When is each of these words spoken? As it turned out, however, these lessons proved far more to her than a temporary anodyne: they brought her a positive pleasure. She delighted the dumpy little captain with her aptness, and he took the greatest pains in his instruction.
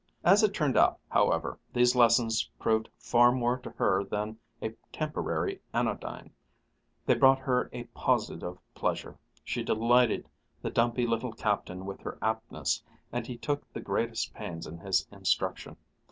As 0.23 0.41
it 0.41 0.51
turned 0.51 0.77
out, 0.77 0.97
however, 1.09 1.59
these 1.73 1.95
lessons 1.95 2.49
proved 2.57 2.89
far 2.97 3.31
more 3.31 3.59
to 3.59 3.69
her 3.69 4.03
than 4.03 4.39
a 4.59 4.73
temporary 4.91 5.61
anodyne: 5.75 6.31
they 7.05 7.13
brought 7.13 7.37
her 7.37 7.69
a 7.71 7.83
positive 7.83 8.57
pleasure. 8.73 9.19
She 9.43 9.61
delighted 9.61 10.27
the 10.59 10.71
dumpy 10.71 11.05
little 11.05 11.33
captain 11.33 11.85
with 11.85 12.01
her 12.01 12.17
aptness, 12.19 12.81
and 13.13 13.27
he 13.27 13.37
took 13.37 13.71
the 13.71 13.79
greatest 13.79 14.33
pains 14.33 14.65
in 14.65 14.79
his 14.79 15.07
instruction. 15.11 15.77